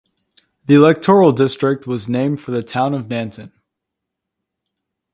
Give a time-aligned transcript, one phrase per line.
[0.65, 3.51] The electoral district was named for the Town of Nanton.